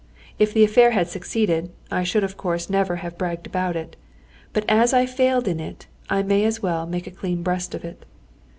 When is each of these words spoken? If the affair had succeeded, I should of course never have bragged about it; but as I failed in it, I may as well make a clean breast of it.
If 0.39 0.51
the 0.51 0.63
affair 0.63 0.89
had 0.97 1.09
succeeded, 1.09 1.69
I 1.91 2.01
should 2.01 2.23
of 2.23 2.35
course 2.35 2.71
never 2.71 2.95
have 3.05 3.19
bragged 3.19 3.45
about 3.45 3.75
it; 3.75 3.95
but 4.51 4.65
as 4.67 4.95
I 4.95 5.05
failed 5.05 5.47
in 5.47 5.59
it, 5.59 5.85
I 6.09 6.23
may 6.23 6.43
as 6.43 6.59
well 6.59 6.87
make 6.87 7.05
a 7.05 7.11
clean 7.11 7.43
breast 7.43 7.75
of 7.75 7.85
it. 7.85 8.03